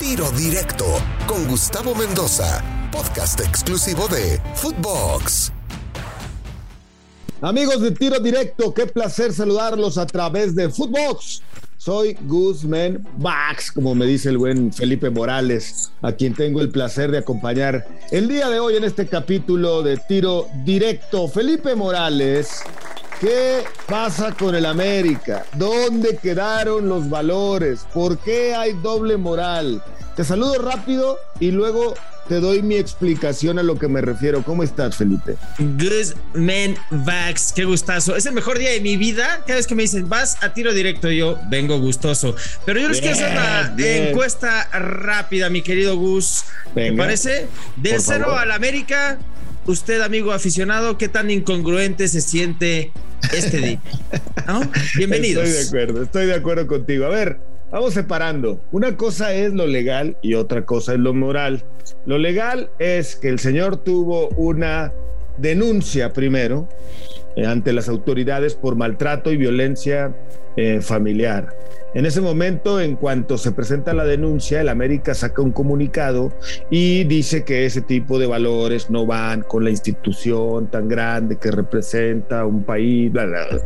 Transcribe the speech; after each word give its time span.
Tiro 0.00 0.30
Directo 0.32 0.84
con 1.26 1.46
Gustavo 1.46 1.94
Mendoza, 1.94 2.62
podcast 2.90 3.40
exclusivo 3.40 4.08
de 4.08 4.40
Footbox. 4.56 5.52
Amigos 7.40 7.80
de 7.80 7.92
Tiro 7.92 8.18
Directo, 8.18 8.74
qué 8.74 8.86
placer 8.86 9.32
saludarlos 9.32 9.96
a 9.96 10.06
través 10.06 10.54
de 10.56 10.68
Footbox. 10.68 11.42
Soy 11.76 12.16
Guzmán 12.22 13.06
Bax, 13.18 13.70
como 13.70 13.94
me 13.94 14.06
dice 14.06 14.30
el 14.30 14.38
buen 14.38 14.72
Felipe 14.72 15.10
Morales, 15.10 15.92
a 16.02 16.12
quien 16.12 16.34
tengo 16.34 16.60
el 16.60 16.70
placer 16.70 17.10
de 17.10 17.18
acompañar 17.18 17.86
el 18.10 18.26
día 18.26 18.48
de 18.48 18.58
hoy 18.58 18.76
en 18.76 18.84
este 18.84 19.06
capítulo 19.06 19.82
de 19.82 19.96
Tiro 19.96 20.48
Directo. 20.64 21.28
Felipe 21.28 21.74
Morales, 21.74 22.62
¿qué 23.24 23.64
pasa 23.86 24.32
con 24.32 24.54
el 24.54 24.66
América? 24.66 25.46
¿Dónde 25.54 26.18
quedaron 26.18 26.88
los 26.90 27.08
valores? 27.08 27.86
¿Por 27.94 28.18
qué 28.18 28.54
hay 28.54 28.74
doble 28.74 29.16
moral? 29.16 29.82
Te 30.14 30.24
saludo 30.24 30.60
rápido 30.60 31.16
y 31.40 31.50
luego 31.50 31.94
te 32.28 32.38
doy 32.40 32.62
mi 32.62 32.76
explicación 32.76 33.58
a 33.58 33.62
lo 33.62 33.78
que 33.78 33.88
me 33.88 34.02
refiero. 34.02 34.42
¿Cómo 34.42 34.62
estás, 34.62 34.96
Felipe? 34.96 35.36
Guzmán 35.58 36.76
Vax, 36.90 37.54
qué 37.54 37.64
gustazo. 37.64 38.14
Es 38.14 38.26
el 38.26 38.34
mejor 38.34 38.58
día 38.58 38.70
de 38.70 38.80
mi 38.80 38.98
vida. 38.98 39.40
Cada 39.46 39.56
vez 39.56 39.66
que 39.66 39.74
me 39.74 39.82
dicen 39.84 40.06
vas 40.06 40.36
a 40.42 40.52
tiro 40.52 40.74
directo, 40.74 41.10
yo 41.10 41.38
vengo 41.48 41.80
gustoso. 41.80 42.36
Pero 42.66 42.78
yo 42.78 42.90
les 42.90 43.00
quiero 43.00 43.14
hacer 43.14 43.30
una 43.30 43.74
encuesta 43.78 44.68
rápida, 44.70 45.48
mi 45.48 45.62
querido 45.62 45.96
Gus. 45.96 46.44
¿Te 46.74 46.92
parece? 46.92 47.48
Del 47.76 48.02
cero 48.02 48.36
al 48.36 48.50
América, 48.52 49.18
usted, 49.66 50.00
amigo 50.02 50.32
aficionado, 50.32 50.98
¿qué 50.98 51.08
tan 51.08 51.30
incongruente 51.30 52.08
se 52.08 52.20
siente 52.20 52.92
este 53.32 53.58
día? 53.58 53.80
Bienvenidos. 54.96 55.48
Estoy 55.48 55.62
de 55.62 55.68
acuerdo, 55.68 56.02
estoy 56.02 56.26
de 56.26 56.34
acuerdo 56.34 56.66
contigo. 56.66 57.06
A 57.06 57.10
ver, 57.10 57.38
Vamos 57.74 57.94
separando. 57.94 58.60
Una 58.70 58.96
cosa 58.96 59.34
es 59.34 59.52
lo 59.52 59.66
legal 59.66 60.16
y 60.22 60.34
otra 60.34 60.64
cosa 60.64 60.92
es 60.92 61.00
lo 61.00 61.12
moral. 61.12 61.64
Lo 62.06 62.18
legal 62.18 62.70
es 62.78 63.16
que 63.16 63.28
el 63.28 63.40
señor 63.40 63.78
tuvo 63.78 64.28
una 64.36 64.92
denuncia 65.38 66.12
primero 66.12 66.68
eh, 67.36 67.46
ante 67.46 67.72
las 67.72 67.88
autoridades 67.88 68.54
por 68.54 68.76
maltrato 68.76 69.32
y 69.32 69.36
violencia 69.36 70.14
eh, 70.56 70.80
familiar. 70.80 71.48
En 71.94 72.06
ese 72.06 72.20
momento, 72.20 72.80
en 72.80 72.96
cuanto 72.96 73.38
se 73.38 73.52
presenta 73.52 73.92
la 73.92 74.04
denuncia, 74.04 74.60
el 74.60 74.68
América 74.68 75.14
saca 75.14 75.42
un 75.42 75.52
comunicado 75.52 76.32
y 76.68 77.04
dice 77.04 77.44
que 77.44 77.66
ese 77.66 77.82
tipo 77.82 78.18
de 78.18 78.26
valores 78.26 78.90
no 78.90 79.06
van 79.06 79.42
con 79.42 79.62
la 79.62 79.70
institución 79.70 80.68
tan 80.68 80.88
grande 80.88 81.36
que 81.36 81.52
representa 81.52 82.46
un 82.46 82.64
país. 82.64 83.12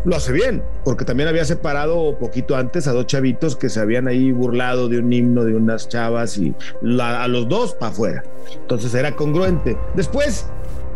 Lo 0.04 0.16
hace 0.16 0.32
bien, 0.32 0.62
porque 0.84 1.06
también 1.06 1.28
había 1.28 1.46
separado 1.46 2.18
poquito 2.18 2.54
antes 2.56 2.86
a 2.86 2.92
dos 2.92 3.06
chavitos 3.06 3.56
que 3.56 3.70
se 3.70 3.80
habían 3.80 4.08
ahí 4.08 4.30
burlado 4.30 4.88
de 4.88 4.98
un 4.98 5.10
himno 5.10 5.44
de 5.44 5.54
unas 5.54 5.88
chavas 5.88 6.36
y 6.36 6.54
a 7.00 7.28
los 7.28 7.48
dos 7.48 7.74
para 7.74 7.92
afuera. 7.92 8.24
Entonces 8.60 8.94
era 8.94 9.12
congruente. 9.12 9.76
Después, 9.94 10.46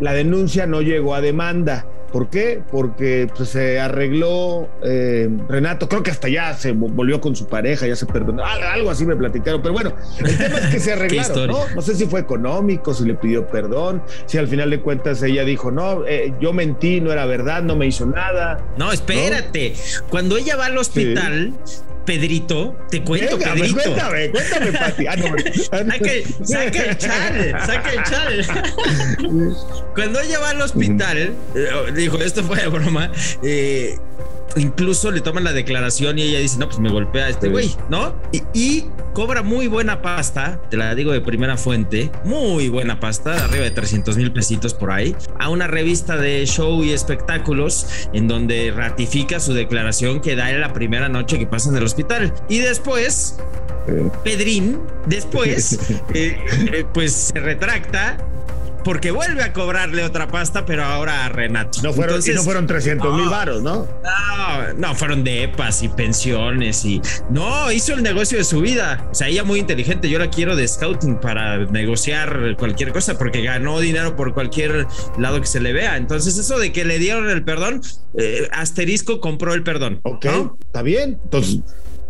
la 0.01 0.13
denuncia 0.13 0.67
no 0.67 0.83
llegó 0.83 1.15
a 1.15 1.21
demanda 1.23 1.87
¿Por 2.13 2.29
qué? 2.29 2.63
Porque 2.71 3.29
pues, 3.35 3.49
se 3.49 3.81
arregló 3.81 4.69
eh, 4.83 5.31
Renato, 5.49 5.89
creo 5.89 6.03
que 6.03 6.11
hasta 6.11 6.29
ya 6.29 6.55
se 6.55 6.73
volvió 6.73 7.21
con 7.21 7.35
su 7.35 7.47
pareja, 7.47 7.87
ya 7.87 7.97
se 7.97 8.07
perdonó, 8.07 8.45
algo 8.45 8.91
así 8.91 9.07
me 9.07 9.17
platicaron, 9.17 9.63
pero 9.63 9.73
bueno, 9.73 9.95
el 10.19 10.37
tema 10.37 10.59
es 10.59 10.67
que 10.67 10.81
se 10.81 10.93
arreglaron, 10.93 11.49
¿no? 11.49 11.59
No 11.75 11.83
sé 11.83 11.95
si 11.95 12.07
fue 12.07 12.21
económico, 12.21 12.93
si 12.93 13.05
le 13.05 13.15
pidió 13.15 13.47
perdón, 13.47 14.03
si 14.27 14.39
al 14.39 14.47
final 14.49 14.71
de 14.71 14.81
cuentas 14.81 15.23
ella 15.23 15.45
dijo, 15.45 15.71
no, 15.71 16.05
eh, 16.07 16.35
yo 16.41 16.53
mentí, 16.53 17.01
no 17.01 17.13
era 17.13 17.25
verdad, 17.27 17.63
no 17.63 17.77
me 17.77 17.87
hizo 17.87 18.05
nada. 18.07 18.63
No, 18.77 18.93
espérate, 18.93 19.75
cuando 20.11 20.37
ella 20.37 20.57
va 20.57 20.67
al 20.67 20.77
hospital, 20.77 21.55
Pedrito, 22.05 22.77
te 22.91 23.03
cuento, 23.03 23.39
Venga, 23.39 23.55
Pedrito. 23.55 23.75
Pues 23.75 23.87
cuéntame, 23.87 24.31
cuéntame, 24.31 24.73
Pati. 24.73 25.07
Ah, 25.07 25.17
no. 25.17 25.25
saca, 26.47 26.85
el 26.85 26.99
chal, 26.99 27.57
saca 27.67 27.91
el 27.91 28.03
chal. 28.03 29.57
Cuando 29.95 30.21
ella 30.21 30.39
va 30.41 30.51
al 30.51 30.61
hospital, 30.63 31.35
eh, 31.55 31.93
dijo, 31.95 32.19
esto 32.19 32.43
fue 32.43 32.61
de 32.61 32.69
broma, 32.69 33.13
eh, 33.43 33.97
incluso 34.57 35.11
le 35.11 35.21
toman 35.21 35.45
la 35.45 35.53
declaración 35.53 36.19
y 36.19 36.23
ella 36.23 36.39
dice, 36.39 36.59
no, 36.59 36.67
pues 36.67 36.79
me 36.79 36.91
golpea 36.91 37.29
este 37.29 37.49
güey, 37.49 37.75
¿no? 37.89 38.15
Y, 38.53 38.87
cobra 39.15 39.43
muy 39.43 39.67
buena 39.67 40.01
pasta, 40.01 40.59
te 40.71 40.79
la 40.79 40.95
digo 40.95 41.13
de 41.13 41.21
primera 41.21 41.59
fuente, 41.59 42.11
muy 42.25 42.71
buena 42.71 42.99
pasta, 42.99 43.45
arriba 43.45 43.65
de 43.65 43.71
300 43.71 44.17
mil 44.17 44.33
pesitos 44.33 44.73
por 44.73 44.91
ahí, 44.91 45.15
a 45.39 45.51
una 45.51 45.67
revista 45.67 46.17
de 46.17 46.47
show 46.47 46.83
y 46.83 46.93
espectáculos 46.93 47.87
en 48.15 48.27
donde 48.27 48.73
ratifica 48.75 49.39
su 49.39 49.53
declaración 49.53 50.21
que 50.23 50.35
da 50.35 50.51
en 50.51 50.63
la 50.63 50.73
primera 50.73 51.11
noche 51.11 51.39
que 51.39 51.47
pasa 51.47 51.69
en 51.69 51.77
el 51.77 51.85
hospital. 51.85 52.33
Y 52.49 52.59
después... 52.59 53.37
Pedrín, 54.23 54.81
después, 55.07 55.73
eh, 56.15 56.39
eh, 56.73 56.85
pues 56.95 57.13
se 57.13 57.41
retracta 57.41 58.17
porque 58.85 59.11
vuelve 59.11 59.43
a 59.43 59.53
cobrarle 59.53 60.05
otra 60.05 60.29
pasta, 60.29 60.67
pero 60.67 60.85
ahora 60.85 61.25
a 61.25 61.29
Renato. 61.29 61.81
No 61.83 61.93
fueron, 61.93 62.21
no 62.35 62.43
fueron 62.43 62.67
300 62.67 63.17
mil 63.17 63.29
varos, 63.29 63.63
¿no? 63.63 63.87
No, 64.03 64.73
no, 64.77 64.95
fueron 64.95 65.25
de 65.25 65.45
EPAs 65.45 65.83
y 65.83 65.89
pensiones 65.89 66.85
y 66.85 67.01
no, 67.31 67.71
hizo 67.71 67.95
el 67.95 68.03
negocio 68.03 68.39
de 68.39 68.45
su 68.45 68.61
vida. 68.61 69.09
O 69.11 69.15
sea, 69.15 69.29
ella 69.29 69.45
muy 69.45 69.61
inteligente. 69.61 70.09
Yo 70.09 70.19
la 70.19 70.31
quiero 70.31 70.57
de 70.57 70.67
scouting 70.67 71.17
para 71.17 71.59
negociar 71.67 72.57
cualquier 72.59 72.93
cosa 72.93 73.17
porque 73.19 73.43
ganó 73.43 73.81
dinero 73.81 74.17
por 74.17 74.35
cualquier 74.35 74.87
lado 75.19 75.41
que 75.41 75.47
se 75.47 75.61
le 75.61 75.73
vea. 75.73 75.97
Entonces, 75.97 76.37
eso 76.37 76.59
de 76.59 76.73
que 76.73 76.85
le 76.85 76.99
dieron 76.99 77.31
el 77.31 77.45
perdón, 77.45 77.81
eh, 78.19 78.49
asterisco 78.53 79.21
compró 79.21 79.55
el 79.55 79.63
perdón. 79.63 80.01
Ok, 80.03 80.27
está 80.61 80.83
bien. 80.83 81.19
Entonces, 81.23 81.61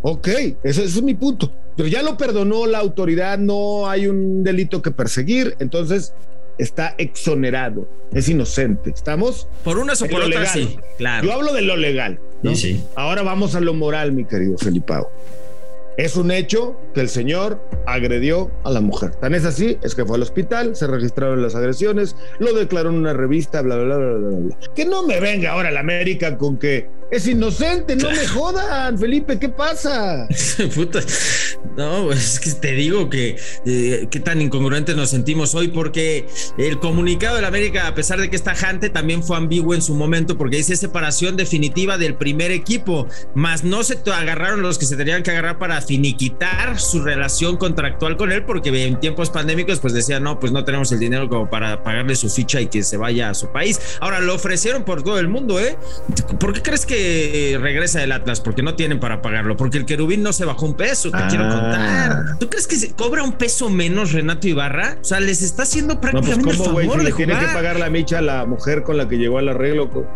ok, 0.03 0.29
ese 0.63 0.85
es 0.85 1.03
mi 1.03 1.15
punto. 1.15 1.53
Pero 1.77 1.89
ya 1.89 2.03
lo 2.03 2.17
perdonó 2.17 2.67
la 2.67 2.79
autoridad, 2.79 3.39
no 3.39 3.89
hay 3.89 4.07
un 4.07 4.45
delito 4.45 4.83
que 4.83 4.91
perseguir. 4.91 5.57
Entonces, 5.59 6.13
está 6.59 6.95
exonerado, 6.99 7.89
es 8.13 8.29
inocente. 8.29 8.91
¿Estamos? 8.91 9.49
Por 9.65 9.79
una 9.79 9.95
o 9.95 10.09
por 10.09 10.23
otra, 10.23 10.47
sí, 10.47 10.79
claro. 10.99 11.27
Yo 11.27 11.33
hablo 11.33 11.53
de 11.53 11.63
lo 11.63 11.77
legal. 11.77 12.21
¿no? 12.43 12.55
Sí, 12.57 12.83
Ahora 12.97 13.23
vamos 13.23 13.55
a 13.55 13.61
lo 13.61 13.75
moral, 13.75 14.13
mi 14.13 14.25
querido 14.25 14.59
Felipao. 14.59 15.11
Es 15.99 16.17
un 16.17 16.31
hecho 16.31 16.81
que 16.95 17.01
el 17.03 17.11
señor 17.11 17.61
agredió 17.87 18.51
a 18.65 18.71
la 18.71 18.81
mujer. 18.81 19.15
Tan 19.17 19.35
es 19.35 19.45
así, 19.45 19.79
es 19.83 19.95
que 19.95 20.07
fue 20.07 20.17
al 20.17 20.23
hospital, 20.23 20.75
se 20.75 20.87
registraron 20.87 21.43
las 21.43 21.55
agresiones, 21.55 22.17
lo 22.39 22.55
declaró 22.55 22.89
en 22.89 22.97
una 22.97 23.13
revista, 23.13 23.61
bla, 23.61 23.77
bla, 23.77 23.99
bla, 23.99 24.13
bla, 24.15 24.39
bla. 24.39 24.59
Que 24.75 24.87
no 24.87 25.07
me 25.07 25.21
venga 25.21 25.53
ahora 25.53 25.71
la 25.71 25.81
América 25.81 26.39
con 26.39 26.57
que 26.59 26.89
es 27.11 27.27
inocente, 27.27 27.95
no 27.95 28.11
me 28.11 28.27
jodan, 28.27 28.99
Felipe, 28.99 29.39
¿qué 29.39 29.51
pasa? 29.51 30.27
Puta. 30.75 31.01
No, 31.77 32.05
pues 32.07 32.35
es 32.35 32.41
que 32.41 32.51
te 32.51 32.73
digo 32.73 33.09
que 33.09 33.37
eh, 33.65 34.07
qué 34.11 34.21
tan 34.21 34.43
incongruentes 34.43 34.95
nos 34.95 35.09
sentimos 35.11 35.55
hoy 35.55 35.69
porque 35.69 36.27
el 36.59 36.79
comunicado 36.79 37.37
de 37.37 37.43
la 37.43 37.49
América, 37.49 37.87
a 37.87 37.95
pesar 37.95 38.21
de 38.21 38.29
que 38.29 38.37
está 38.37 38.55
jante, 38.55 38.91
también 38.91 39.23
fue 39.23 39.37
ambiguo 39.39 39.75
en 39.75 39.81
su 39.81 39.95
momento 39.95 40.37
porque 40.37 40.57
dice 40.57 40.77
separación 40.77 41.37
definitiva 41.37 41.97
del 41.97 42.15
primer 42.15 42.51
equipo, 42.51 43.07
más 43.35 43.65
no 43.65 43.85
se 43.85 43.99
agarraron 44.13 44.61
los 44.61 44.79
que 44.79 44.85
se 44.85 44.97
tenían 44.97 45.23
que 45.23 45.31
agarrar 45.31 45.59
para 45.59 45.81
finiquitar 45.81 46.79
su 46.79 47.03
relación 47.03 47.57
contractual 47.57 48.17
con 48.17 48.33
él 48.33 48.45
porque 48.45 48.85
en 48.85 49.01
tiempos 49.01 49.31
pandémicos 49.31 49.79
pues 49.81 49.95
decían, 49.95 50.25
no, 50.25 50.41
pues 50.41 50.53
no 50.53 50.65
tenemos 50.65 50.93
el 50.93 50.99
dinero 50.99 51.29
como 51.29 51.49
para 51.49 51.83
pagarle 51.83 52.17
su 52.17 52.29
ficha 52.29 52.61
y 52.61 52.67
que 52.67 52.83
se 52.83 52.99
vaya 52.99 53.31
a 53.31 53.35
su 53.35 53.51
país. 53.51 53.81
Ahora 54.01 54.21
lo 54.21 54.35
ofrecieron 54.35 54.85
por 54.85 55.03
todo 55.03 55.19
el 55.19 55.29
mundo, 55.29 55.59
¿eh? 55.59 55.79
¿Por 56.39 56.53
qué 56.53 56.61
crees 56.61 56.85
que 56.85 57.59
regresa 57.61 58.03
el 58.03 58.13
Atlas 58.13 58.41
porque 58.41 58.63
no 58.63 58.75
tienen 58.75 59.01
para 59.01 59.23
pagarlo, 59.23 59.57
porque 59.57 59.79
el 59.79 59.87
querubín 59.87 60.23
no 60.23 60.33
se 60.35 60.45
bajó 60.45 60.67
un 60.67 60.75
peso, 60.75 61.11
te 61.11 61.27
quiero 61.29 61.45
ah. 61.45 61.52
Contar. 61.53 62.39
¿Tú 62.39 62.49
crees 62.49 62.67
que 62.67 62.77
se 62.77 62.93
cobra 62.93 63.23
un 63.23 63.33
peso 63.33 63.71
menos 63.71 64.13
Renato 64.13 64.49
Ibarra? 64.49 64.99
O 65.01 65.05
sea, 65.05 65.21
les 65.21 65.43
está 65.43 65.63
haciendo 65.63 66.01
pues, 66.01 66.13
prácticamente 66.13 66.51
el 66.51 66.57
favor 66.57 67.03
de 67.03 67.13
tiene 67.13 67.39
que 67.39 67.47
pagar 67.47 67.79
la 67.79 67.91
micha 67.91 68.19
a 68.19 68.23
la 68.23 68.47
mujer 68.47 68.83
con 68.83 68.97
la 68.97 69.09
que 69.09 69.17
llegó 69.17 69.39
al 69.39 69.49
arreglo. 69.49 69.91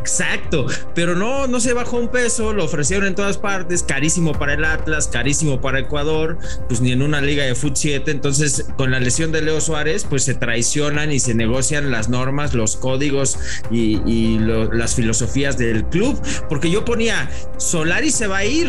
Exacto, 0.00 0.66
pero 0.94 1.14
no, 1.14 1.46
no 1.46 1.60
se 1.60 1.72
bajó 1.72 1.96
un 1.96 2.08
peso, 2.08 2.52
lo 2.52 2.64
ofrecieron 2.64 3.06
en 3.06 3.14
todas 3.14 3.38
partes, 3.38 3.82
carísimo 3.82 4.32
para 4.32 4.52
el 4.52 4.64
Atlas, 4.64 5.08
carísimo 5.08 5.62
para 5.62 5.78
Ecuador, 5.78 6.38
pues 6.68 6.80
ni 6.80 6.92
en 6.92 7.02
una 7.02 7.20
liga 7.20 7.44
de 7.44 7.54
Foot 7.54 7.76
7, 7.76 8.10
entonces 8.10 8.66
con 8.76 8.90
la 8.90 9.00
lesión 9.00 9.32
de 9.32 9.40
Leo 9.40 9.60
Suárez, 9.62 10.06
pues 10.08 10.24
se 10.24 10.34
traicionan 10.34 11.10
y 11.10 11.20
se 11.20 11.34
negocian 11.34 11.90
las 11.90 12.10
normas, 12.10 12.54
los 12.54 12.76
códigos 12.76 13.38
y, 13.70 14.38
las 14.38 14.94
filosofías 14.94 15.56
del 15.58 15.84
club, 15.86 16.20
porque 16.48 16.70
yo 16.70 16.84
ponía, 16.84 17.30
Solari 17.56 18.10
se 18.10 18.26
va 18.26 18.38
a 18.38 18.44
ir, 18.44 18.68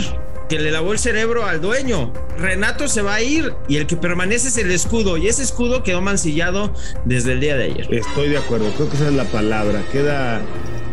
que 0.49 0.59
le 0.59 0.71
lavó 0.71 0.93
el 0.93 0.99
cerebro 0.99 1.45
al 1.45 1.61
dueño. 1.61 2.13
Renato 2.37 2.87
se 2.87 3.01
va 3.01 3.15
a 3.15 3.21
ir 3.21 3.53
y 3.67 3.77
el 3.77 3.87
que 3.87 3.95
permanece 3.95 4.49
es 4.49 4.57
el 4.57 4.71
escudo 4.71 5.17
y 5.17 5.27
ese 5.27 5.43
escudo 5.43 5.83
quedó 5.83 6.01
mancillado 6.01 6.73
desde 7.05 7.33
el 7.33 7.39
día 7.39 7.55
de 7.55 7.65
ayer. 7.65 7.93
Estoy 7.93 8.29
de 8.29 8.37
acuerdo, 8.37 8.69
creo 8.75 8.89
que 8.89 8.95
esa 8.95 9.07
es 9.07 9.13
la 9.13 9.25
palabra. 9.25 9.83
Queda 9.91 10.41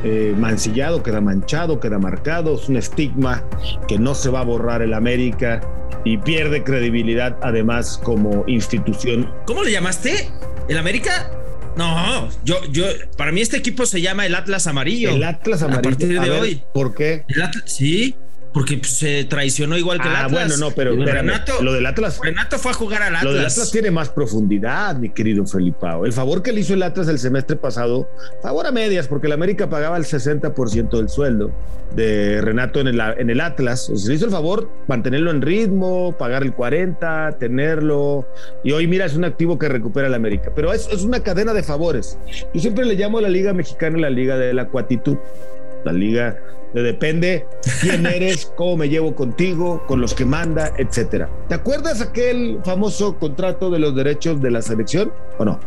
eh, 0.04 0.34
mancillado, 0.37 1.02
queda 1.02 1.20
manchado, 1.20 1.81
queda 1.81 1.99
marcado, 1.99 2.54
es 2.54 2.69
un 2.69 2.76
estigma 2.76 3.44
que 3.88 3.99
no 3.99 4.14
se 4.14 4.31
va 4.31 4.40
a 4.40 4.44
borrar 4.44 4.82
el 4.82 4.94
América 4.94 5.60
y 6.04 6.19
pierde 6.19 6.64
credibilidad 6.64 7.38
además 7.43 8.00
como 8.02 8.44
institución. 8.46 9.32
¿Cómo 9.46 9.62
le 9.62 9.72
llamaste? 9.72 10.31
¿El 10.69 10.78
América? 10.78 11.31
No, 11.76 12.28
yo, 12.44 12.56
yo, 12.70 12.84
para 13.16 13.32
mí 13.32 13.40
este 13.40 13.56
equipo 13.56 13.87
se 13.87 14.00
llama 14.00 14.26
el 14.26 14.34
Atlas 14.34 14.66
Amarillo. 14.66 15.10
El 15.10 15.25
Atlas 15.25 15.62
Amarillo. 15.62 15.78
A 15.78 15.82
partir 15.82 16.20
de 16.20 16.31
hoy. 16.31 16.62
¿Por 16.75 16.94
qué? 16.94 17.25
sí, 17.64 18.14
porque 18.52 18.76
pues, 18.78 18.90
se 18.93 19.25
traicionó 19.25 19.76
igual 19.78 20.00
que 20.00 20.08
el 20.08 20.14
Ah, 20.14 20.25
Atlas. 20.26 20.32
bueno, 20.49 20.56
no, 20.58 20.70
pero 20.75 20.93
espérame, 20.93 21.26
Renato, 21.28 21.62
lo 21.62 21.72
del 21.72 21.87
Atlas. 21.87 22.20
Renato 22.22 22.58
fue 22.58 22.72
a 22.72 22.75
jugar 22.75 23.02
al 23.02 23.08
Atlas. 23.16 23.25
Lo 23.25 23.32
del 23.34 23.46
Atlas 23.46 23.70
tiene 23.70 23.90
más 23.90 24.08
profundidad, 24.10 24.96
mi 24.96 25.08
querido 25.10 25.46
Felipao. 25.46 26.04
El 26.04 26.12
favor 26.12 26.43
que 26.43 26.52
le 26.52 26.60
hizo 26.60 26.75
el 26.75 26.82
Atlas 26.82 27.08
el 27.08 27.19
semestre 27.19 27.56
pasado, 27.56 28.08
favor 28.43 28.66
a 28.66 28.72
medias, 28.72 29.08
porque 29.08 29.26
el 29.26 29.32
América 29.32 29.69
pagaba 29.70 29.96
el 29.96 30.04
60% 30.04 30.90
del 30.96 31.08
sueldo 31.08 31.50
de 31.96 32.40
Renato 32.40 32.81
en 32.81 32.88
el, 32.88 33.00
en 33.00 33.28
el 33.31 33.40
Atlas. 33.40 33.88
O 33.90 33.96
sea, 33.96 34.08
le 34.08 34.14
hizo 34.14 34.25
el 34.25 34.31
favor 34.31 34.70
mantenerlo 34.87 35.31
en 35.31 35.43
ritmo, 35.43 36.14
pagar 36.19 36.43
el 36.43 36.52
40, 36.54 37.37
tenerlo. 37.38 38.26
Y 38.64 38.72
hoy, 38.72 38.87
mira, 38.87 39.04
es 39.04 39.14
un 39.14 39.25
activo 39.25 39.58
que 39.58 39.69
recupera 39.69 40.06
el 40.08 40.14
América. 40.14 40.52
Pero 40.54 40.72
es, 40.72 40.88
es 40.90 41.02
una 41.02 41.20
cadena 41.20 41.52
de 41.52 41.62
favores. 41.62 42.19
Yo 42.54 42.60
siempre 42.60 42.84
le 42.87 42.94
llamo 42.94 43.19
a 43.19 43.22
la 43.22 43.28
Liga 43.28 43.52
Mexicana 43.52 43.99
la 43.99 44.10
Liga 44.10 44.37
de 44.38 44.52
la 44.54 44.69
Cuatitud. 44.69 45.16
La 45.84 45.93
Liga 45.93 46.38
de 46.75 46.82
depende 46.82 47.46
quién 47.81 48.06
eres, 48.06 48.52
cómo 48.56 48.79
me 48.79 48.88
llevo 48.88 49.14
contigo, 49.14 49.82
con 49.87 50.00
los 50.00 50.14
que 50.14 50.25
manda, 50.25 50.73
etcétera. 50.76 51.29
¿Te 51.49 51.55
acuerdas 51.55 52.00
aquel 52.00 52.61
famoso 52.64 53.19
contrato 53.19 53.70
de 53.70 53.79
los 53.79 53.94
derechos 53.94 54.40
de 54.40 54.50
la 54.50 54.62
selección 54.62 55.12
o 55.38 55.44
no? 55.44 55.61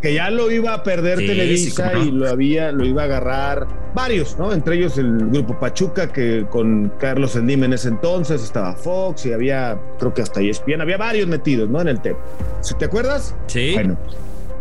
Que 0.00 0.14
ya 0.14 0.30
lo 0.30 0.50
iba 0.50 0.72
a 0.72 0.82
perder 0.82 1.18
Sí, 1.18 1.26
Televisa 1.26 1.70
sí, 1.70 1.76
cómo 1.76 2.04
no. 2.04 2.08
y 2.08 2.10
lo 2.12 2.28
había, 2.30 2.72
lo 2.72 2.86
iba 2.86 3.02
a 3.02 3.04
agarrar 3.04 3.66
varios, 3.94 4.38
¿no? 4.38 4.50
Entre 4.50 4.76
ellos 4.76 4.96
el 4.96 5.26
grupo 5.28 5.58
Pachuca, 5.60 6.10
que 6.10 6.46
con 6.48 6.90
Carlos 6.98 7.32
Slim 7.32 7.64
en 7.64 7.74
ese 7.74 7.88
entonces 7.88 8.42
estaba 8.42 8.74
Fox 8.74 9.26
y 9.26 9.34
había, 9.34 9.78
creo 9.98 10.14
que 10.14 10.22
hasta 10.22 10.40
ESPN, 10.40 10.80
había 10.80 10.96
varios 10.96 11.28
metidos, 11.28 11.68
¿no? 11.68 11.82
En 11.82 11.88
el 11.88 12.00
tema. 12.00 12.18
¿Sí 12.62 12.74
¿Te 12.78 12.86
acuerdas? 12.86 13.34
Sí. 13.46 13.72
Bueno, 13.74 13.98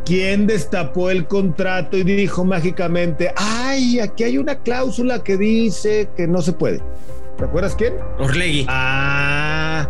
¿quién 0.10 0.48
destapó 0.48 1.12
el 1.12 1.28
contrato 1.28 1.96
y 1.96 2.02
dijo 2.02 2.44
mágicamente, 2.44 3.32
ay, 3.36 4.00
aquí 4.00 4.24
hay 4.24 4.40
una 4.40 4.56
cláusula 4.64 5.24
que 5.24 5.38
dice 5.38 6.10
que 6.18 6.26
no 6.28 6.42
se 6.42 6.52
puede? 6.54 6.82
¿Te 7.38 7.46
acuerdas 7.46 7.76
quién? 7.76 7.94
Orlegui. 8.18 8.66
Ah, 8.68 9.88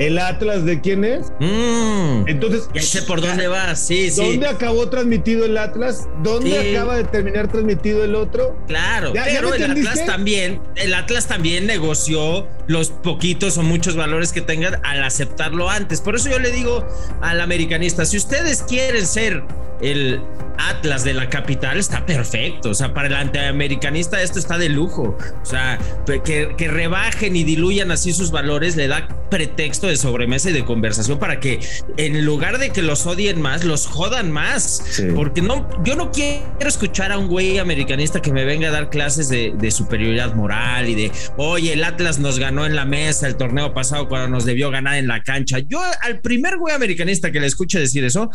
el 0.00 0.18
Atlas 0.18 0.64
de 0.64 0.80
quién 0.80 1.04
es. 1.04 1.30
Mm. 1.40 2.26
Entonces, 2.26 2.68
Ya 2.74 2.82
sé 2.82 3.02
por 3.02 3.20
dónde 3.20 3.48
vas. 3.48 3.78
Sí, 3.86 4.10
sí. 4.10 4.16
¿dónde 4.20 4.46
acabó 4.48 4.88
transmitido 4.88 5.44
el 5.44 5.56
Atlas? 5.58 6.08
¿Dónde 6.22 6.50
Sí. 6.62 6.74
acaba 6.74 6.96
de 6.96 7.04
terminar 7.04 7.48
transmitido 7.48 8.02
el 8.04 8.14
otro? 8.14 8.56
Claro, 8.66 9.12
¿Ya- 9.14 9.26
ya 9.28 9.40
pero 9.40 9.54
el? 9.54 9.62
Atlas 9.70 10.06
también, 10.06 10.60
el 10.76 10.94
Atlas 10.94 11.26
también 11.26 11.66
negoció 11.66 12.48
los 12.66 12.88
poquitos 12.90 13.58
o 13.58 13.62
muchos 13.62 13.94
valores 13.94 14.32
que 14.32 14.40
tengan 14.40 14.80
al 14.84 15.04
aceptarlo 15.04 15.68
antes. 15.68 16.00
Por 16.00 16.16
eso 16.16 16.30
yo 16.30 16.38
le 16.38 16.50
digo 16.50 16.86
al 17.20 17.40
americanista, 17.40 18.04
si 18.06 18.16
ustedes 18.16 18.62
quieren 18.62 19.06
ser 19.06 19.42
el 19.82 20.20
Atlas 20.58 21.04
de 21.04 21.14
la 21.14 21.30
capital, 21.30 21.78
está 21.78 22.04
perfecto. 22.04 22.68
O 22.70 22.74
sea, 22.74 22.92
para 22.92 23.08
el 23.08 23.14
antiamericanista 23.14 24.20
esto 24.20 24.38
está 24.38 24.58
de 24.58 24.68
lujo. 24.68 25.16
O 25.42 25.46
sea, 25.46 25.78
que, 26.06 26.54
que 26.56 26.68
rebajen 26.68 27.34
y 27.34 27.44
diluyan 27.44 27.90
así 27.90 28.12
sus 28.12 28.30
valores 28.30 28.76
le 28.76 28.86
da 28.86 29.08
pretexto 29.30 29.88
de 29.90 29.96
sobremesa 29.96 30.50
y 30.50 30.52
de 30.52 30.64
conversación 30.64 31.18
para 31.18 31.40
que 31.40 31.60
en 31.96 32.24
lugar 32.24 32.58
de 32.58 32.70
que 32.70 32.82
los 32.82 33.06
odien 33.06 33.40
más, 33.40 33.64
los 33.64 33.86
jodan 33.86 34.30
más. 34.32 34.82
Sí. 34.90 35.08
Porque 35.14 35.42
no, 35.42 35.68
yo 35.84 35.96
no 35.96 36.10
quiero 36.10 36.44
escuchar 36.60 37.12
a 37.12 37.18
un 37.18 37.28
güey 37.28 37.58
americanista 37.58 38.22
que 38.22 38.32
me 38.32 38.44
venga 38.44 38.68
a 38.68 38.70
dar 38.70 38.90
clases 38.90 39.28
de, 39.28 39.52
de 39.56 39.70
superioridad 39.70 40.34
moral 40.34 40.88
y 40.88 40.94
de, 40.94 41.12
oye, 41.36 41.72
el 41.72 41.84
Atlas 41.84 42.18
nos 42.18 42.38
ganó 42.38 42.66
en 42.66 42.74
la 42.74 42.84
mesa 42.84 43.26
el 43.26 43.36
torneo 43.36 43.74
pasado 43.74 44.08
cuando 44.08 44.28
nos 44.28 44.44
debió 44.44 44.70
ganar 44.70 44.96
en 44.96 45.06
la 45.06 45.22
cancha. 45.22 45.58
Yo 45.58 45.80
al 46.02 46.20
primer 46.20 46.56
güey 46.56 46.74
americanista 46.74 47.30
que 47.30 47.40
le 47.40 47.46
escuche 47.46 47.78
decir 47.78 48.04
eso, 48.04 48.30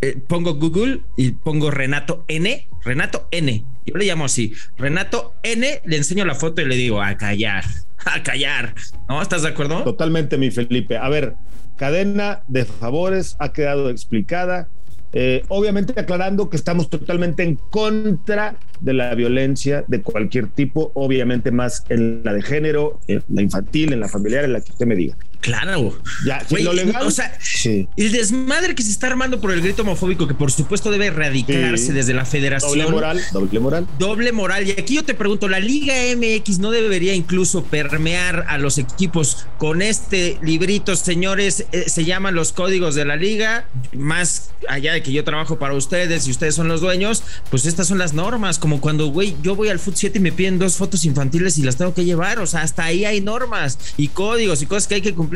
eh, 0.00 0.16
pongo 0.26 0.54
Google 0.54 1.00
y 1.16 1.32
pongo 1.32 1.70
Renato 1.70 2.24
N, 2.28 2.68
Renato 2.84 3.28
N. 3.30 3.64
Yo 3.86 3.94
le 3.96 4.04
llamo 4.04 4.26
así, 4.26 4.52
Renato 4.76 5.34
N, 5.42 5.80
le 5.84 5.96
enseño 5.96 6.24
la 6.24 6.34
foto 6.34 6.60
y 6.60 6.66
le 6.66 6.76
digo, 6.76 7.02
a 7.02 7.16
callar, 7.16 7.64
a 8.14 8.22
callar. 8.22 8.74
¿No? 9.08 9.22
¿Estás 9.22 9.42
de 9.42 9.48
acuerdo? 9.48 9.82
Totalmente, 9.84 10.38
mi 10.38 10.50
Felipe. 10.50 10.96
A 10.96 11.08
ver, 11.08 11.34
cadena 11.76 12.42
de 12.46 12.64
favores 12.64 13.36
ha 13.38 13.52
quedado 13.52 13.90
explicada. 13.90 14.68
Eh, 15.14 15.42
obviamente 15.48 15.98
aclarando 15.98 16.50
que 16.50 16.56
estamos 16.58 16.90
totalmente 16.90 17.42
en 17.42 17.56
contra 17.56 18.56
de 18.80 18.92
la 18.92 19.14
violencia 19.14 19.82
de 19.88 20.02
cualquier 20.02 20.48
tipo, 20.48 20.92
obviamente 20.94 21.50
más 21.50 21.84
en 21.88 22.22
la 22.24 22.34
de 22.34 22.42
género, 22.42 23.00
en 23.08 23.24
la 23.30 23.40
infantil, 23.40 23.94
en 23.94 24.00
la 24.00 24.08
familiar, 24.08 24.44
en 24.44 24.52
la 24.52 24.60
que 24.60 24.70
usted 24.72 24.86
me 24.86 24.96
diga. 24.96 25.16
Claro. 25.40 25.98
Ya, 26.26 26.42
Güey, 26.50 26.64
lo 26.64 26.72
legal. 26.72 27.06
o 27.06 27.10
sea, 27.10 27.36
sí. 27.40 27.88
El 27.96 28.12
desmadre 28.12 28.74
que 28.74 28.82
se 28.82 28.90
está 28.90 29.06
armando 29.06 29.40
por 29.40 29.52
el 29.52 29.60
grito 29.62 29.82
homofóbico, 29.82 30.26
que 30.26 30.34
por 30.34 30.50
supuesto 30.50 30.90
debe 30.90 31.06
erradicarse 31.06 31.86
Sí. 31.86 31.92
desde 31.92 32.12
la 32.14 32.24
federación. 32.24 32.70
Doble 32.78 32.90
moral, 32.90 33.20
doble 33.32 33.60
moral. 33.60 33.86
Doble 33.98 34.32
moral. 34.32 34.66
Y 34.66 34.72
aquí 34.72 34.94
yo 34.94 35.04
te 35.04 35.14
pregunto, 35.14 35.48
¿la 35.48 35.60
Liga 35.60 35.94
MX 36.16 36.58
no 36.58 36.70
debería 36.70 37.14
incluso 37.14 37.62
permear 37.64 38.46
a 38.48 38.58
los 38.58 38.78
equipos 38.78 39.46
con 39.58 39.80
este 39.80 40.38
librito, 40.42 40.96
señores? 40.96 41.66
Eh, 41.72 41.84
se 41.88 42.04
llaman 42.04 42.34
los 42.34 42.52
códigos 42.52 42.94
de 42.94 43.04
la 43.04 43.16
liga. 43.16 43.68
Más 43.92 44.50
allá 44.68 44.92
de 44.92 45.02
que 45.02 45.12
yo 45.12 45.22
trabajo 45.24 45.58
para 45.58 45.74
ustedes 45.74 46.26
y 46.26 46.30
ustedes 46.32 46.54
son 46.56 46.68
los 46.68 46.80
dueños, 46.80 47.22
pues 47.50 47.64
estas 47.66 47.86
son 47.86 47.98
las 47.98 48.12
normas. 48.12 48.58
Como 48.58 48.80
cuando, 48.80 49.06
güey, 49.06 49.36
yo 49.42 49.54
voy 49.54 49.68
al 49.68 49.78
Foot 49.78 49.94
7 49.96 50.18
y 50.18 50.20
me 50.20 50.32
piden 50.32 50.58
dos 50.58 50.76
fotos 50.76 51.04
infantiles 51.04 51.58
y 51.58 51.62
las 51.62 51.76
tengo 51.76 51.94
que 51.94 52.04
llevar. 52.04 52.38
O 52.40 52.46
sea, 52.46 52.62
hasta 52.62 52.84
ahí 52.84 53.04
hay 53.04 53.20
normas 53.20 53.78
y 53.96 54.08
códigos 54.08 54.62
y 54.62 54.66
cosas 54.66 54.86
que 54.88 54.96
hay 54.96 55.00
que 55.02 55.14
cumplir. 55.14 55.27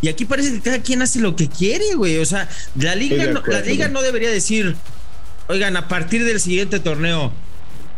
Y 0.00 0.08
aquí 0.08 0.24
parece 0.24 0.52
que 0.52 0.60
cada 0.60 0.80
quien 0.80 1.02
hace 1.02 1.20
lo 1.20 1.36
que 1.36 1.48
quiere, 1.48 1.94
güey. 1.94 2.18
O 2.18 2.24
sea, 2.26 2.48
la 2.74 2.94
liga, 2.94 3.26
no, 3.26 3.32
la 3.34 3.38
acuerdo. 3.40 3.64
liga 3.64 3.88
no 3.88 4.02
debería 4.02 4.30
decir, 4.30 4.76
oigan, 5.48 5.76
a 5.76 5.88
partir 5.88 6.24
del 6.24 6.40
siguiente 6.40 6.80
torneo 6.80 7.32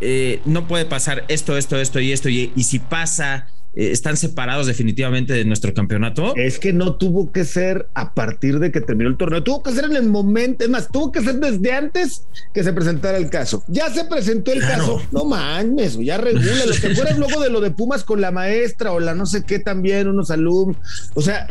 eh, 0.01 0.41
no 0.45 0.67
puede 0.67 0.85
pasar 0.85 1.25
esto, 1.29 1.57
esto, 1.57 1.79
esto 1.79 2.01
y 2.01 2.13
esto. 2.13 2.29
Y, 2.29 2.53
y 2.57 2.65
si 2.65 2.79
pasa, 2.79 3.47
están 3.75 4.17
separados 4.17 4.67
definitivamente 4.67 5.33
de 5.33 5.45
nuestro 5.45 5.73
campeonato. 5.73 6.35
Es 6.37 6.59
que 6.59 6.73
no 6.73 6.97
tuvo 6.97 7.33
que 7.33 7.45
ser 7.45 7.89
a 7.95 8.15
partir 8.15 8.59
de 8.59 8.71
que 8.71 8.81
terminó 8.81 9.09
el 9.09 9.17
torneo, 9.17 9.43
tuvo 9.43 9.63
que 9.63 9.73
ser 9.73 9.85
en 9.85 9.97
el 9.97 10.09
momento, 10.09 10.65
es 10.65 10.71
más, 10.71 10.89
tuvo 10.91 11.11
que 11.11 11.23
ser 11.23 11.37
desde 11.37 11.73
antes 11.73 12.27
que 12.53 12.63
se 12.63 12.73
presentara 12.73 13.17
el 13.17 13.31
caso. 13.31 13.65
Ya 13.69 13.89
se 13.91 14.05
presentó 14.05 14.53
el 14.53 14.61
Claro. 14.61 14.97
caso, 14.99 15.03
no 15.11 15.25
mames, 15.25 15.99
ya 15.99 16.19
regula. 16.19 16.67
Lo 16.67 16.73
que 16.75 16.95
fuera 16.95 17.17
luego 17.17 17.41
de 17.41 17.51
lo 17.51 17.61
de 17.61 17.71
Pumas 17.71 18.05
con 18.05 18.21
la 18.21 18.31
maestra 18.31 18.93
o 18.93 19.01
la 19.01 19.15
no 19.15 19.27
sé 19.27 19.43
qué 19.45 19.59
también, 19.59 20.09
unos 20.09 20.31
alumnos. 20.31 20.77
O 21.15 21.23
sea, 21.23 21.47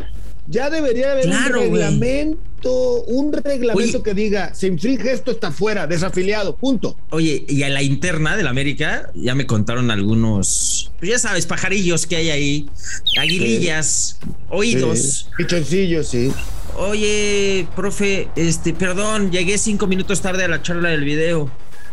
ya 0.52 0.70
debería 0.70 1.12
haber 1.12 1.24
Claro, 1.24 1.62
un 1.62 1.72
reglamento, 1.72 3.02
un 3.06 3.32
reglamento 3.32 3.98
Oye. 3.98 4.02
que 4.04 4.14
diga, 4.14 4.54
se 4.54 4.66
infringe 4.68 5.10
esto, 5.12 5.30
está 5.32 5.50
fuera, 5.50 5.86
desafiliado, 5.86 6.54
punto. 6.56 6.96
Oye, 7.10 7.44
y 7.48 7.62
a 7.62 7.68
la 7.70 7.82
interna 7.82 8.36
del 8.36 8.46
América 8.46 9.10
ya 9.14 9.34
me 9.34 9.46
contaron 9.46 9.90
algunos, 9.90 10.92
pues 10.98 11.10
ya 11.10 11.18
sabes, 11.18 11.46
pajarillos 11.46 12.06
que 12.06 12.16
hay 12.16 12.30
ahí, 12.30 12.70
aguilillas, 13.18 14.18
oídos. 14.50 14.98
Sí. 14.98 15.26
Pichoncillos, 15.38 16.06
sí. 16.06 16.30
Oye, 16.76 17.66
profe, 17.74 18.28
este, 18.36 18.72
perdón, 18.74 19.30
llegué 19.32 19.58
cinco 19.58 19.86
minutos 19.86 20.20
tarde 20.20 20.44
a 20.44 20.48
la 20.48 20.62
charla 20.62 20.90
del 20.90 21.04
video. 21.04 21.50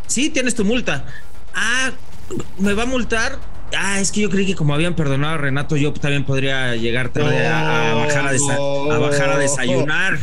Sí, 0.07 0.29
tienes 0.29 0.55
tu 0.55 0.65
multa. 0.65 1.05
Ah, 1.53 1.91
¿me 2.59 2.73
va 2.73 2.83
a 2.83 2.85
multar? 2.85 3.39
Ah, 3.77 3.99
es 3.99 4.11
que 4.11 4.21
yo 4.21 4.29
creí 4.29 4.45
que 4.45 4.55
como 4.55 4.73
habían 4.73 4.95
perdonado 4.95 5.35
a 5.35 5.37
Renato, 5.37 5.77
yo 5.77 5.93
también 5.93 6.25
podría 6.25 6.75
llegar 6.75 7.09
tarde 7.09 7.45
a, 7.47 7.91
a 7.91 7.93
bajar, 7.95 8.27
a, 8.27 8.33
desa- 8.33 8.93
a 8.93 8.97
bajar 8.97 9.29
a 9.31 9.37
desayunar. 9.37 10.17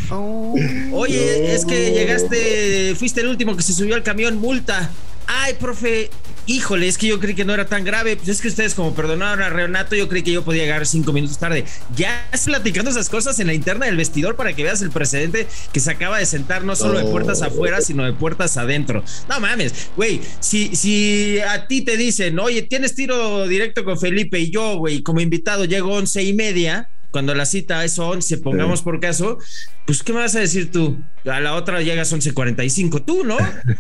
Oye, 0.92 1.54
es 1.54 1.64
que 1.64 1.92
llegaste, 1.92 2.94
fuiste 2.96 3.20
el 3.20 3.28
último 3.28 3.56
que 3.56 3.62
se 3.62 3.72
subió 3.72 3.94
al 3.94 4.02
camión, 4.02 4.36
multa. 4.40 4.90
Ay, 5.26 5.54
profe, 5.54 6.10
híjole, 6.46 6.88
es 6.88 6.98
que 6.98 7.08
yo 7.08 7.20
creí 7.20 7.34
que 7.34 7.44
no 7.44 7.54
era 7.54 7.66
tan 7.66 7.84
grave. 7.84 8.16
Pues 8.16 8.28
es 8.28 8.40
que 8.40 8.48
ustedes, 8.48 8.74
como 8.74 8.94
perdonaron 8.94 9.42
a 9.42 9.50
Renato, 9.50 9.96
yo 9.96 10.08
creí 10.08 10.22
que 10.22 10.32
yo 10.32 10.44
podía 10.44 10.62
llegar 10.62 10.86
cinco 10.86 11.12
minutos 11.12 11.38
tarde. 11.38 11.64
Ya 11.94 12.24
estás 12.26 12.44
platicando 12.44 12.90
esas 12.90 13.08
cosas 13.08 13.38
en 13.40 13.48
la 13.48 13.54
interna 13.54 13.86
del 13.86 13.96
vestidor 13.96 14.36
para 14.36 14.54
que 14.54 14.62
veas 14.62 14.82
el 14.82 14.90
precedente 14.90 15.46
que 15.72 15.80
se 15.80 15.90
acaba 15.90 16.18
de 16.18 16.26
sentar 16.26 16.64
no 16.64 16.76
solo 16.76 16.98
de 16.98 17.04
puertas 17.04 17.42
afuera, 17.42 17.80
sino 17.80 18.04
de 18.04 18.12
puertas 18.12 18.56
adentro. 18.56 19.04
No 19.28 19.40
mames, 19.40 19.90
güey, 19.96 20.20
si, 20.40 20.74
si 20.76 21.38
a 21.40 21.66
ti 21.66 21.82
te 21.82 21.96
dicen, 21.96 22.38
oye, 22.38 22.62
tienes 22.62 22.94
tiro 22.94 23.46
directo 23.48 23.84
con 23.84 23.98
Felipe 23.98 24.38
y 24.38 24.50
yo, 24.50 24.76
güey, 24.76 25.02
como 25.02 25.20
invitado 25.20 25.64
llego 25.64 25.92
once 25.92 26.22
y 26.22 26.32
media. 26.32 26.88
Cuando 27.16 27.35
la 27.35 27.46
cita 27.46 27.82
es 27.82 27.99
11, 27.99 28.37
pongamos 28.37 28.82
por 28.82 29.00
caso, 29.00 29.38
pues 29.87 30.02
¿qué 30.02 30.12
me 30.12 30.18
vas 30.18 30.37
a 30.37 30.40
decir 30.40 30.70
tú? 30.70 30.99
A 31.25 31.40
la 31.40 31.54
otra 31.54 31.80
llegas 31.80 32.12
11.45, 32.12 33.06
tú, 33.06 33.25
¿no? 33.25 33.38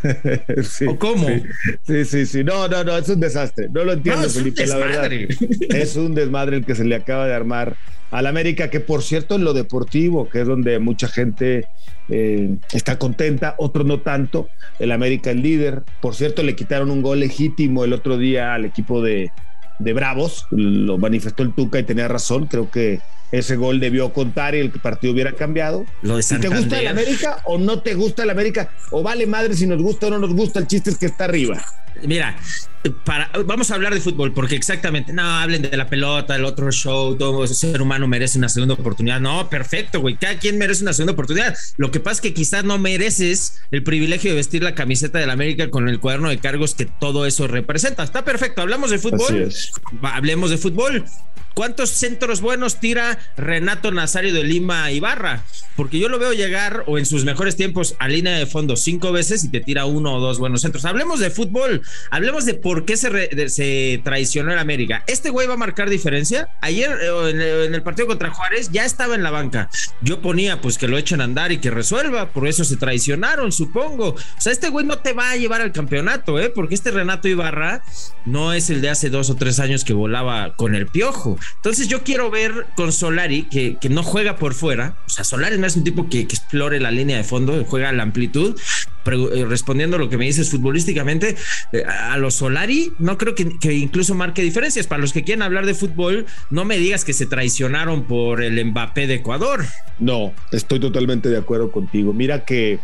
Sí, 0.62 0.86
¿O 0.86 0.98
cómo? 0.98 1.28
Sí, 1.28 1.42
sí, 1.86 2.04
sí, 2.06 2.24
sí. 2.24 2.44
No, 2.44 2.66
no, 2.66 2.82
no, 2.82 2.96
es 2.96 3.06
un 3.10 3.20
desastre. 3.20 3.68
No 3.68 3.84
lo 3.84 3.92
entiendo, 3.92 4.22
No, 4.22 4.26
es 4.26 4.36
un 4.36 4.44
Felipe, 4.44 4.66
la 4.66 4.78
verdad. 4.78 5.10
Es 5.68 5.96
un 5.96 6.14
desmadre 6.14 6.56
el 6.56 6.64
que 6.64 6.74
se 6.74 6.86
le 6.86 6.94
acaba 6.94 7.26
de 7.26 7.34
armar 7.34 7.76
al 8.10 8.26
América, 8.26 8.70
que 8.70 8.80
por 8.80 9.02
cierto 9.02 9.34
en 9.34 9.44
lo 9.44 9.52
deportivo, 9.52 10.30
que 10.30 10.40
es 10.40 10.46
donde 10.46 10.78
mucha 10.78 11.06
gente 11.06 11.66
eh, 12.08 12.56
está 12.72 12.98
contenta, 12.98 13.54
otros 13.58 13.84
no 13.84 14.00
tanto. 14.00 14.48
El 14.78 14.92
América 14.92 15.30
es 15.30 15.36
líder. 15.36 15.82
Por 16.00 16.14
cierto, 16.14 16.42
le 16.42 16.56
quitaron 16.56 16.90
un 16.90 17.02
gol 17.02 17.20
legítimo 17.20 17.84
el 17.84 17.92
otro 17.92 18.16
día 18.16 18.54
al 18.54 18.64
equipo 18.64 19.02
de, 19.02 19.30
de 19.78 19.92
Bravos. 19.92 20.46
Lo 20.52 20.96
manifestó 20.96 21.42
el 21.42 21.52
Tuca 21.52 21.78
y 21.78 21.82
tenía 21.82 22.08
razón. 22.08 22.46
Creo 22.46 22.70
que 22.70 22.98
ese 23.38 23.56
gol 23.56 23.80
debió 23.80 24.12
contar 24.12 24.54
y 24.54 24.58
el 24.58 24.70
partido 24.70 25.12
hubiera 25.12 25.32
cambiado. 25.32 25.86
Lo 26.02 26.16
de 26.16 26.22
¿Te 26.22 26.48
gusta 26.48 26.80
el 26.80 26.88
América 26.88 27.42
o 27.44 27.58
no 27.58 27.80
te 27.80 27.94
gusta 27.94 28.22
el 28.22 28.30
América? 28.30 28.70
O 28.90 29.02
vale 29.02 29.26
madre 29.26 29.54
si 29.54 29.66
nos 29.66 29.80
gusta 29.80 30.06
o 30.06 30.10
no 30.10 30.18
nos 30.18 30.34
gusta, 30.34 30.58
el 30.58 30.66
chiste 30.66 30.90
es 30.90 30.98
que 30.98 31.06
está 31.06 31.24
arriba. 31.24 31.64
Mira, 32.02 32.36
para, 33.04 33.30
vamos 33.44 33.70
a 33.70 33.74
hablar 33.74 33.94
de 33.94 34.00
fútbol, 34.00 34.32
porque 34.32 34.54
exactamente, 34.54 35.12
no, 35.12 35.22
hablen 35.22 35.62
de 35.62 35.76
la 35.76 35.88
pelota, 35.88 36.36
el 36.36 36.44
otro 36.44 36.70
show, 36.70 37.16
todo 37.16 37.46
ser 37.46 37.80
humano 37.80 38.06
merece 38.06 38.38
una 38.38 38.48
segunda 38.48 38.74
oportunidad. 38.74 39.20
No, 39.20 39.48
perfecto, 39.48 40.00
güey, 40.00 40.16
cada 40.16 40.38
quien 40.38 40.58
merece 40.58 40.82
una 40.82 40.92
segunda 40.92 41.12
oportunidad. 41.12 41.54
Lo 41.76 41.90
que 41.90 42.00
pasa 42.00 42.16
es 42.16 42.20
que 42.20 42.34
quizás 42.34 42.64
no 42.64 42.78
mereces 42.78 43.60
el 43.70 43.82
privilegio 43.82 44.30
de 44.30 44.36
vestir 44.36 44.62
la 44.62 44.74
camiseta 44.74 45.18
del 45.18 45.30
América 45.30 45.70
con 45.70 45.88
el 45.88 46.00
cuaderno 46.00 46.28
de 46.28 46.38
cargos 46.38 46.74
que 46.74 46.86
todo 46.86 47.26
eso 47.26 47.46
representa. 47.46 48.02
Está 48.02 48.24
perfecto, 48.24 48.62
hablamos 48.62 48.90
de 48.90 48.98
fútbol. 48.98 49.52
Hablemos 50.02 50.50
de 50.50 50.58
fútbol. 50.58 51.04
¿Cuántos 51.54 51.88
centros 51.88 52.42
buenos 52.42 52.80
tira 52.80 53.18
Renato 53.36 53.90
Nazario 53.92 54.32
de 54.32 54.44
Lima 54.44 54.90
Ibarra? 54.90 55.44
Porque 55.76 55.98
yo 55.98 56.08
lo 56.08 56.18
veo 56.18 56.32
llegar 56.32 56.84
o 56.86 56.98
en 56.98 57.04
sus 57.04 57.24
mejores 57.24 57.54
tiempos 57.54 57.96
a 57.98 58.08
línea 58.08 58.36
de 58.38 58.46
fondo 58.46 58.76
cinco 58.76 59.12
veces 59.12 59.44
y 59.44 59.50
te 59.50 59.60
tira 59.60 59.84
uno 59.84 60.14
o 60.14 60.20
dos 60.20 60.38
buenos 60.38 60.62
centros. 60.62 60.86
Hablemos 60.86 61.20
de 61.20 61.30
fútbol, 61.30 61.82
hablemos 62.10 62.46
de 62.46 62.54
por 62.54 62.86
qué 62.86 62.96
se, 62.96 63.48
se 63.50 64.00
traicionó 64.02 64.52
el 64.52 64.58
América. 64.58 65.04
¿Este 65.06 65.30
güey 65.30 65.46
va 65.46 65.54
a 65.54 65.58
marcar 65.58 65.90
diferencia? 65.90 66.48
Ayer 66.62 66.90
eh, 66.90 67.64
en, 67.66 67.74
el 67.74 67.82
partido 67.82 68.08
contra 68.08 68.30
Juárez 68.30 68.70
ya 68.72 68.84
estaba 68.84 69.14
en 69.14 69.22
la 69.22 69.30
banca. 69.30 69.68
Yo 70.00 70.20
ponía 70.20 70.60
pues 70.60 70.78
que 70.78 70.88
lo 70.88 70.96
echen 70.96 71.20
a 71.20 71.24
andar 71.24 71.52
y 71.52 71.58
que 71.58 71.70
resuelva, 71.70 72.30
por 72.30 72.48
eso 72.48 72.64
se 72.64 72.76
traicionaron, 72.76 73.52
supongo. 73.52 74.10
O 74.10 74.40
sea, 74.40 74.52
este 74.52 74.70
güey 74.70 74.86
no 74.86 74.98
te 74.98 75.12
va 75.12 75.30
a 75.30 75.36
llevar 75.36 75.60
al 75.60 75.72
campeonato, 75.72 76.38
¿eh? 76.38 76.50
Porque 76.50 76.74
este 76.74 76.90
Renato 76.90 77.28
Ibarra 77.28 77.82
no 78.24 78.52
es 78.52 78.70
el 78.70 78.80
de 78.80 78.90
hace 78.90 79.10
dos 79.10 79.30
o 79.30 79.36
tres 79.36 79.60
años 79.60 79.84
que 79.84 79.92
volaba 79.92 80.54
con 80.56 80.74
el 80.74 80.86
piojo. 80.86 81.38
Entonces 81.56 81.88
yo 81.88 82.02
quiero 82.02 82.30
ver 82.30 82.66
con 82.76 82.92
Solari, 83.06 83.44
que, 83.44 83.76
que 83.80 83.88
no 83.88 84.02
juega 84.02 84.34
por 84.34 84.52
fuera, 84.52 84.96
o 85.06 85.08
sea, 85.08 85.22
Solari 85.22 85.58
no 85.58 85.66
es 85.68 85.76
un 85.76 85.84
tipo 85.84 86.08
que, 86.08 86.20
explore 86.20 86.80
la 86.80 86.90
línea 86.90 87.16
de 87.16 87.22
fondo, 87.22 87.64
juega 87.64 87.90
a 87.90 87.92
la 87.92 88.02
amplitud, 88.02 88.58
eh, 89.06 89.44
respondiendo 89.48 89.94
a 89.94 90.00
lo 90.00 90.08
que 90.08 90.16
me 90.16 90.24
dices 90.24 90.50
futbolísticamente, 90.50 91.36
eh, 91.72 91.84
a 91.84 92.16
los 92.16 92.34
Solari 92.34 92.92
no 92.98 93.16
creo 93.16 93.36
que, 93.36 93.60
que, 93.60 93.74
incluso 93.74 94.16
marque 94.16 94.42
diferencias. 94.42 94.88
Para 94.88 95.00
los 95.00 95.12
que 95.12 95.22
quieren 95.22 95.42
hablar 95.42 95.66
de 95.66 95.74
fútbol, 95.74 96.26
no 96.50 96.64
me 96.64 96.78
digas 96.78 97.04
que 97.04 97.12
se 97.12 97.26
traicionaron 97.26 98.08
por 98.08 98.42
el 98.42 98.64
Mbappé 98.64 99.06
de 99.06 99.14
Ecuador. 99.14 99.64
No, 100.00 100.32
estoy 100.50 100.80
totalmente 100.80 101.28
de 101.28 101.38
acuerdo 101.38 101.70
contigo. 101.70 102.12
Mira 102.12 102.44
que 102.44 102.80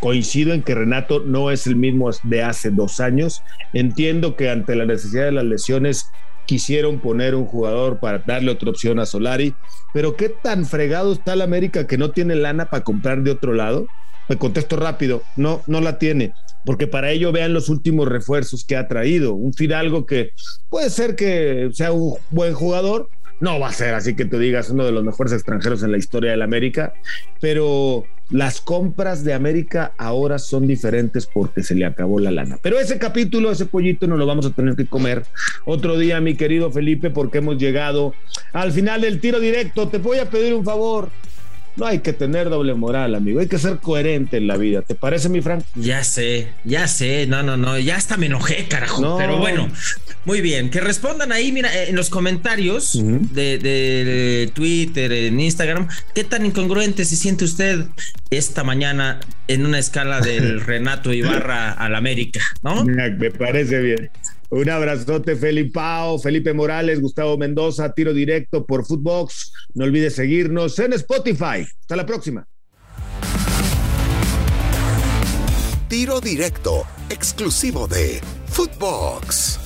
coincido 0.00 0.52
en 0.52 0.62
que 0.62 0.74
Renato 0.74 1.20
no 1.20 1.50
es 1.50 1.66
el 1.66 1.76
mismo 1.76 2.10
de 2.24 2.42
hace 2.42 2.70
dos 2.70 3.00
años. 3.00 3.40
Entiendo 3.72 4.36
que 4.36 4.50
ante 4.50 4.76
la 4.76 4.84
necesidad 4.84 5.24
de 5.24 5.32
las 5.32 5.44
lesiones 5.44 6.06
quisieron 6.46 7.00
poner 7.00 7.34
un 7.34 7.46
jugador 7.46 7.98
para 8.00 8.18
darle 8.18 8.50
otra 8.50 8.70
opción 8.70 8.98
a 8.98 9.06
Solari, 9.06 9.54
pero 9.92 10.16
qué 10.16 10.28
tan 10.28 10.66
fregado 10.66 11.12
está 11.12 11.34
el 11.34 11.42
América 11.42 11.86
que 11.86 11.98
no 11.98 12.10
tiene 12.10 12.34
lana 12.34 12.66
para 12.66 12.84
comprar 12.84 13.22
de 13.22 13.30
otro 13.30 13.54
lado. 13.54 13.86
Me 14.28 14.38
contesto 14.38 14.76
rápido, 14.76 15.22
no, 15.36 15.62
no 15.66 15.80
la 15.80 15.98
tiene, 15.98 16.32
porque 16.64 16.86
para 16.86 17.10
ello 17.10 17.32
vean 17.32 17.52
los 17.52 17.68
últimos 17.68 18.08
refuerzos 18.08 18.64
que 18.64 18.76
ha 18.76 18.88
traído. 18.88 19.34
Un 19.34 19.52
Fidalgo 19.52 20.06
que 20.06 20.30
puede 20.68 20.90
ser 20.90 21.16
que 21.16 21.70
sea 21.72 21.92
un 21.92 22.16
buen 22.30 22.54
jugador, 22.54 23.08
no 23.40 23.58
va 23.58 23.68
a 23.68 23.72
ser 23.72 23.94
así 23.94 24.14
que 24.14 24.24
tú 24.24 24.38
digas 24.38 24.70
uno 24.70 24.84
de 24.84 24.92
los 24.92 25.02
mejores 25.02 25.32
extranjeros 25.32 25.82
en 25.82 25.90
la 25.90 25.98
historia 25.98 26.30
del 26.30 26.42
América, 26.42 26.94
pero 27.40 28.04
las 28.32 28.60
compras 28.60 29.24
de 29.24 29.34
América 29.34 29.92
ahora 29.98 30.38
son 30.38 30.66
diferentes 30.66 31.26
porque 31.26 31.62
se 31.62 31.74
le 31.74 31.84
acabó 31.84 32.18
la 32.18 32.30
lana. 32.30 32.58
Pero 32.62 32.80
ese 32.80 32.98
capítulo, 32.98 33.52
ese 33.52 33.66
pollito, 33.66 34.06
no 34.06 34.16
lo 34.16 34.26
vamos 34.26 34.46
a 34.46 34.50
tener 34.50 34.74
que 34.74 34.86
comer 34.86 35.24
otro 35.66 35.98
día, 35.98 36.20
mi 36.20 36.34
querido 36.34 36.72
Felipe, 36.72 37.10
porque 37.10 37.38
hemos 37.38 37.58
llegado 37.58 38.14
al 38.52 38.72
final 38.72 39.02
del 39.02 39.20
tiro 39.20 39.38
directo. 39.38 39.88
Te 39.88 39.98
voy 39.98 40.18
a 40.18 40.30
pedir 40.30 40.54
un 40.54 40.64
favor. 40.64 41.10
No 41.76 41.86
hay 41.86 42.00
que 42.00 42.12
tener 42.12 42.50
doble 42.50 42.74
moral, 42.74 43.14
amigo. 43.14 43.40
Hay 43.40 43.46
que 43.46 43.58
ser 43.58 43.78
coherente 43.78 44.36
en 44.36 44.46
la 44.46 44.56
vida. 44.56 44.82
¿Te 44.82 44.94
parece, 44.94 45.28
mi 45.28 45.40
Frank? 45.40 45.64
Ya 45.74 46.04
sé, 46.04 46.48
ya 46.64 46.86
sé. 46.86 47.26
No, 47.26 47.42
no, 47.42 47.56
no. 47.56 47.78
Ya 47.78 47.96
hasta 47.96 48.16
me 48.16 48.26
enojé, 48.26 48.66
carajo. 48.68 49.16
Pero 49.16 49.38
bueno, 49.38 49.68
muy 50.24 50.40
bien. 50.40 50.70
Que 50.70 50.80
respondan 50.80 51.32
ahí, 51.32 51.50
mira, 51.50 51.70
en 51.84 51.96
los 51.96 52.10
comentarios 52.10 52.98
de, 53.02 54.50
Twitter, 54.54 55.12
en 55.12 55.40
Instagram, 55.40 55.88
¿qué 56.14 56.24
tan 56.24 56.44
incongruente 56.44 57.04
se 57.04 57.16
siente 57.16 57.44
usted 57.44 57.86
esta 58.30 58.64
mañana 58.64 59.20
en 59.48 59.64
una 59.64 59.78
escala 59.78 60.20
del 60.20 60.60
Renato 60.66 61.12
Ibarra 61.12 61.72
al 61.72 61.94
América? 61.94 62.40
¿No? 62.62 62.84
Me 62.84 63.30
parece 63.30 63.80
bien. 63.80 64.10
Un 64.54 64.68
abrazote, 64.68 65.34
Felipao, 65.34 66.18
Felipe 66.18 66.52
Morales, 66.52 67.00
Gustavo 67.00 67.38
Mendoza, 67.38 67.94
tiro 67.94 68.12
directo 68.12 68.66
por 68.66 68.84
Footbox. 68.84 69.50
No 69.72 69.84
olvides 69.86 70.14
seguirnos 70.14 70.78
en 70.78 70.92
Spotify. 70.92 71.66
Hasta 71.80 71.96
la 71.96 72.04
próxima. 72.04 72.46
Tiro 75.88 76.20
directo, 76.20 76.84
exclusivo 77.08 77.88
de 77.88 78.20
Footbox. 78.48 79.58